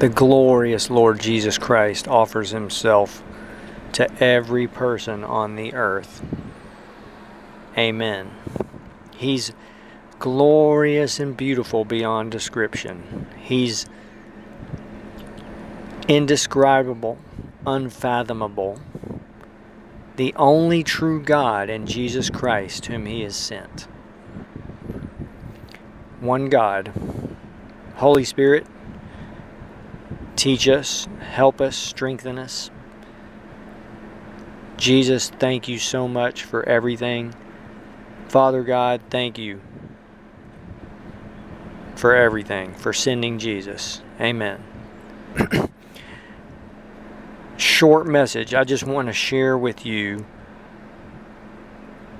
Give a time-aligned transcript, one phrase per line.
[0.00, 3.22] the glorious Lord Jesus Christ offers himself
[3.92, 6.24] to every person on the earth.
[7.76, 8.30] Amen.
[9.14, 9.52] He's
[10.18, 13.26] glorious and beautiful beyond description.
[13.42, 13.84] He's
[16.08, 17.18] indescribable,
[17.66, 18.80] unfathomable,
[20.16, 23.82] the only true God and Jesus Christ whom He has sent.
[26.20, 26.90] One God,
[27.96, 28.66] Holy Spirit,
[30.40, 32.70] teach us, help us, strengthen us.
[34.78, 37.34] Jesus, thank you so much for everything.
[38.30, 39.60] Father God, thank you
[41.94, 44.00] for everything, for sending Jesus.
[44.18, 44.64] Amen.
[47.58, 48.54] Short message.
[48.54, 50.24] I just want to share with you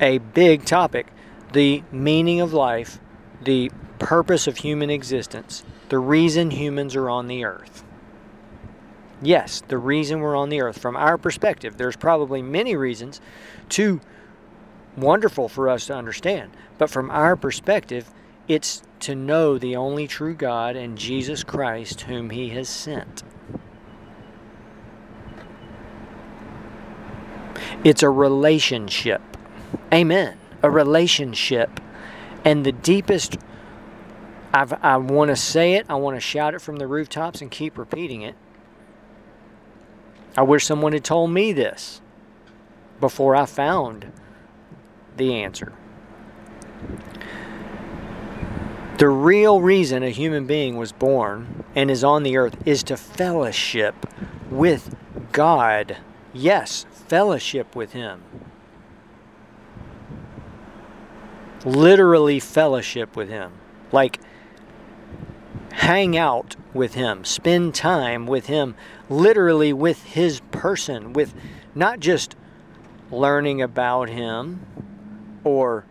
[0.00, 1.06] a big topic
[1.52, 2.98] the meaning of life,
[3.44, 7.84] the purpose of human existence, the reason humans are on the earth.
[9.20, 10.78] Yes, the reason we're on the earth.
[10.78, 13.20] From our perspective, there's probably many reasons,
[13.68, 14.00] too
[14.96, 16.52] wonderful for us to understand.
[16.78, 18.10] But from our perspective,
[18.46, 23.24] it's to know the only true God and Jesus Christ, whom He has sent.
[27.82, 29.22] It's a relationship.
[29.92, 30.38] Amen.
[30.62, 31.80] A relationship.
[32.44, 33.36] And the deepest,
[34.52, 37.50] I've, I want to say it, I want to shout it from the rooftops and
[37.50, 38.36] keep repeating it
[40.36, 42.00] I wish someone had told me this
[43.00, 44.12] before I found
[45.16, 45.72] the answer.
[48.98, 52.96] The real reason a human being was born and is on the earth is to
[52.96, 53.94] fellowship
[54.50, 54.96] with
[55.30, 55.98] God.
[56.32, 58.22] Yes, fellowship with Him.
[61.64, 63.52] Literally, fellowship with Him.
[63.92, 64.18] Like,
[65.78, 68.74] hang out with Him, spend time with Him,
[69.08, 71.32] literally with His person, with
[71.74, 72.34] not just
[73.12, 74.66] learning about Him
[75.44, 75.84] or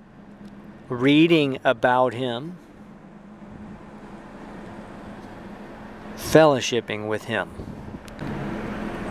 [0.89, 2.57] reading about Him,
[6.17, 7.49] fellowshipping with Him.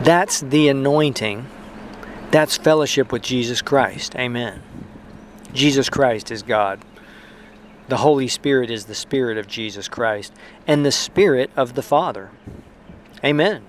[0.03, 1.47] That's the anointing.
[2.31, 4.14] That's fellowship with Jesus Christ.
[4.14, 4.62] Amen.
[5.54, 6.82] Jesus Christ is God.
[7.88, 10.32] The Holy Spirit is the Spirit of Jesus Christ
[10.66, 12.30] and the Spirit of the Father.
[13.24, 13.64] Amen.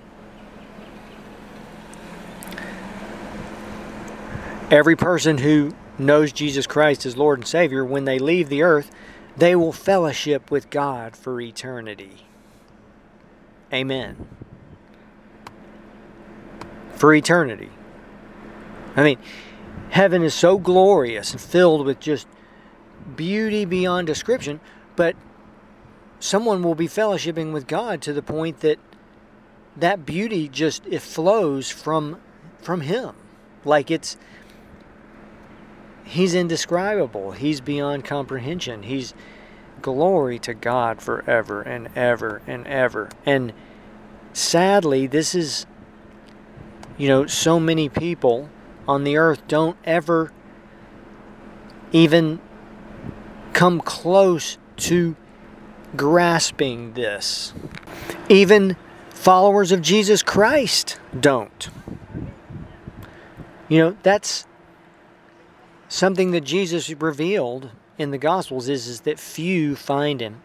[4.69, 8.91] Every person who knows Jesus Christ as Lord and Savior, when they leave the earth,
[9.37, 12.25] they will fellowship with God for eternity.
[13.71, 14.27] Amen.
[16.95, 17.69] For eternity.
[18.95, 19.19] I mean,
[19.91, 22.27] heaven is so glorious and filled with just
[23.15, 24.59] beauty beyond description,
[24.95, 25.15] but
[26.19, 28.79] someone will be fellowshipping with God to the point that
[29.75, 32.19] that beauty just it flows from
[32.61, 33.15] from him.
[33.63, 34.17] Like it's
[36.03, 37.31] he's indescribable.
[37.31, 38.83] He's beyond comprehension.
[38.83, 39.13] He's
[39.81, 43.09] glory to God forever and ever and ever.
[43.25, 43.53] And
[44.33, 45.67] sadly, this is
[46.97, 48.49] you know, so many people
[48.87, 50.31] on the earth don't ever
[51.91, 52.39] even
[53.57, 55.15] come close to
[55.95, 57.55] grasping this.
[58.29, 58.77] Even
[59.09, 61.67] followers of Jesus Christ don't.
[63.67, 64.45] You know, that's
[65.89, 70.39] something that Jesus revealed in the Gospels is, is that few find him.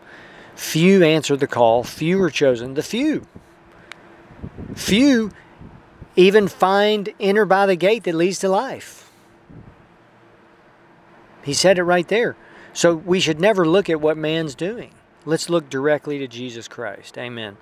[0.55, 3.27] Few answer the call, few are chosen, the few.
[4.75, 5.31] Few
[6.17, 9.13] even find enter by the gate that leads to life.
[11.45, 12.39] He said it right there.
[12.73, 14.93] So we should never look at what man's doing.
[15.25, 17.17] Let's look directly to Jesus Christ.
[17.19, 17.57] Amen.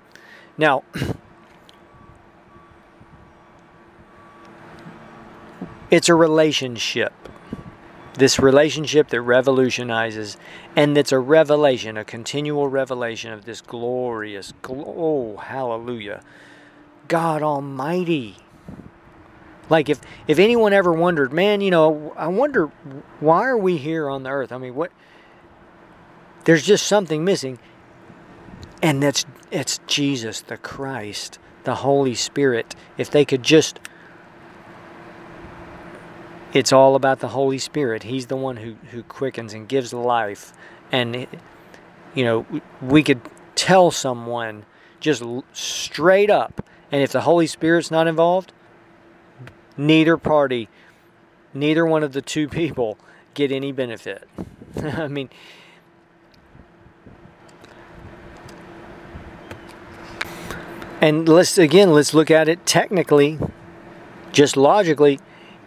[0.57, 0.83] Now,
[5.91, 7.13] it's a relationship.
[8.15, 10.37] This relationship that revolutionizes,
[10.75, 16.21] and it's a revelation, a continual revelation of this glorious, oh, hallelujah,
[17.07, 18.37] God Almighty.
[19.71, 22.65] Like if if anyone ever wondered, man, you know, I wonder
[23.21, 24.51] why are we here on the earth?
[24.51, 24.91] I mean, what
[26.43, 27.57] there's just something missing.
[28.83, 32.75] And that's it's Jesus the Christ, the Holy Spirit.
[32.97, 33.79] If they could just
[36.53, 38.03] it's all about the Holy Spirit.
[38.03, 40.51] He's the one who, who quickens and gives life.
[40.91, 41.27] And,
[42.13, 42.45] you know,
[42.81, 43.21] we could
[43.55, 44.65] tell someone
[44.99, 46.61] just straight up.
[46.91, 48.51] And if the Holy Spirit's not involved,
[49.77, 50.69] neither party,
[51.53, 52.97] neither one of the two people
[53.33, 54.27] get any benefit.
[54.83, 55.29] I mean,
[61.01, 63.39] and let's again let's look at it technically,
[64.31, 65.19] just logically.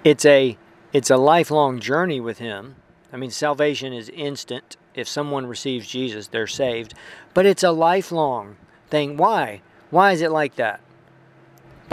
[0.05, 0.57] It's a
[0.93, 2.77] it's a lifelong journey with Him.
[3.13, 4.77] I mean, salvation is instant.
[4.95, 6.95] If someone receives Jesus, they're saved.
[7.33, 8.57] But it's a lifelong
[8.91, 9.17] thing.
[9.17, 9.61] Why?
[9.91, 10.81] Why is it like that?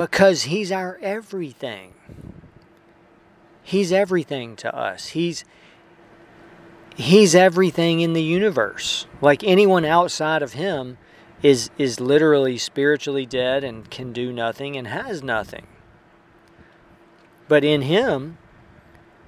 [0.01, 1.93] Because He's our everything.
[3.61, 5.09] He's everything to us.
[5.09, 5.45] He's
[6.95, 9.05] He's everything in the universe.
[9.21, 10.97] Like anyone outside of Him
[11.43, 15.67] is is literally spiritually dead and can do nothing and has nothing.
[17.47, 18.39] But in him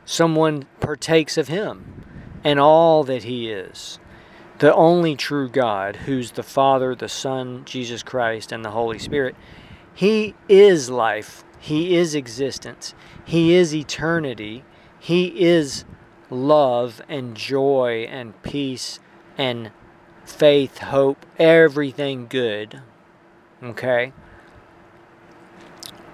[0.06, 2.04] someone partakes of him
[2.44, 4.00] and all that he is.
[4.58, 9.36] The only true God, who's the Father, the Son, Jesus Christ, and the Holy Spirit,
[9.94, 11.44] he is life.
[11.60, 12.94] He is existence.
[13.26, 14.64] He is eternity.
[15.00, 15.86] He is
[16.30, 19.00] love and joy and peace
[19.38, 19.72] and
[20.26, 22.82] faith, hope, everything good.
[23.62, 24.14] Okay?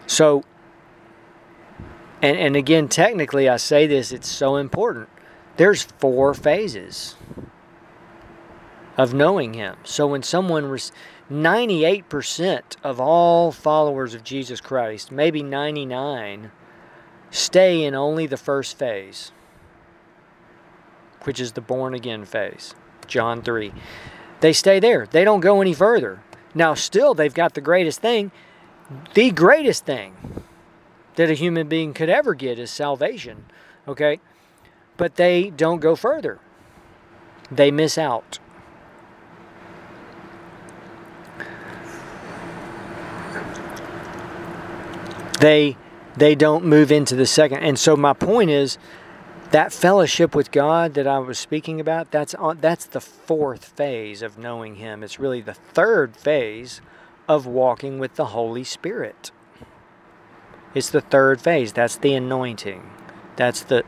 [0.07, 0.43] So,
[2.21, 5.09] and, and again, technically, I say this, it's so important.
[5.57, 7.15] There's four phases
[8.97, 9.77] of knowing Him.
[9.83, 10.77] So when someone,
[11.31, 16.51] 98% of all followers of Jesus Christ, maybe 99,
[17.29, 19.31] stay in only the first phase,
[21.23, 22.73] which is the born again phase.
[23.05, 23.71] John 3.
[24.41, 25.05] They stay there.
[25.05, 26.23] They don't go any further.
[26.55, 28.31] Now, still, they've got the greatest thing.
[29.13, 30.43] The greatest thing
[31.15, 33.45] that a human being could ever get is salvation.
[33.87, 34.19] Okay?
[34.97, 36.39] But they don't go further.
[37.51, 38.39] They miss out.
[45.39, 45.77] They
[46.17, 47.59] they don't move into the second.
[47.59, 48.77] And so my point is
[49.51, 54.21] that fellowship with God that I was speaking about, that's on, that's the fourth phase
[54.21, 55.03] of knowing Him.
[55.03, 56.81] It's really the third phase
[57.27, 59.31] of walking with the Holy Spirit.
[60.75, 61.73] It's the third phase.
[61.73, 62.89] That's the anointing.
[63.35, 63.83] That's the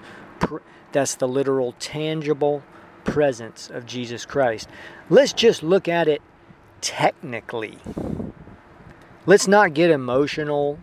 [0.91, 2.63] that's the literal tangible
[3.03, 4.67] presence of Jesus Christ.
[5.09, 6.21] Let's just look at it
[6.81, 7.77] technically.
[9.25, 10.79] Let's not get emotional.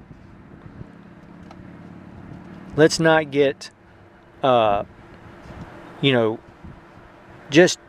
[2.78, 3.72] Let's not get
[4.42, 4.84] uh,
[6.00, 6.38] you know,
[7.50, 7.80] just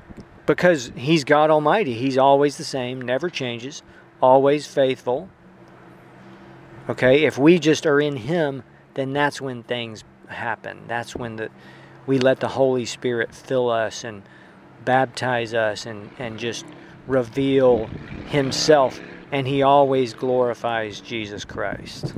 [0.45, 3.83] because He's God Almighty, He's always the same, never changes,
[4.19, 5.29] always faithful.
[6.89, 8.63] Okay, if we just are in Him,
[8.95, 10.85] then that's when things happen.
[10.87, 11.49] That's when the
[12.07, 14.23] we let the Holy Spirit fill us and
[14.83, 16.65] baptize us and, and just
[17.05, 17.85] reveal
[18.29, 18.99] Himself.
[19.31, 22.15] And He always glorifies Jesus Christ.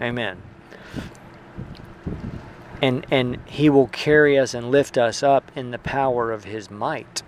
[0.00, 0.40] Amen
[2.82, 6.70] and and he will carry us and lift us up in the power of his
[6.70, 7.22] might.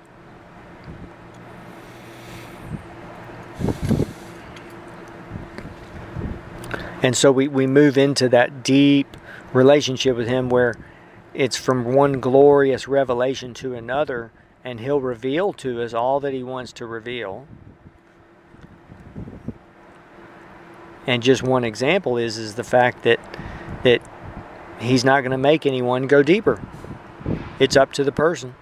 [7.03, 9.17] And so we, we move into that deep
[9.53, 10.77] relationship with him where
[11.35, 14.31] it's from one glorious revelation to another
[14.65, 17.49] and he'll reveal to us all that he wants to reveal.
[21.07, 23.19] And just one example is is the fact that
[23.83, 24.01] that
[24.83, 26.61] he's not going to make anyone go deeper.
[27.59, 28.55] It's up to the person.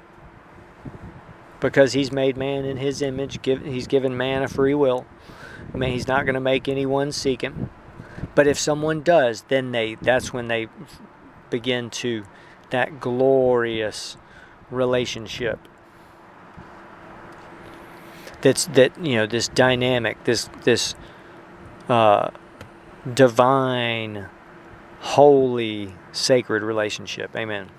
[1.61, 5.07] Because he's made man in his image, he's given man a free will.
[5.73, 7.71] I mean, he's not going to make anyone seek him.
[8.35, 10.69] But if someone does, then they that's when they
[11.49, 12.25] begin to
[12.71, 14.17] that glorious
[14.71, 15.59] relationship.
[18.41, 20.95] That's that you know this dynamic, this this
[21.89, 22.31] uh,
[23.13, 24.29] divine,
[25.01, 27.35] holy sacred relationship.
[27.37, 27.71] Amen.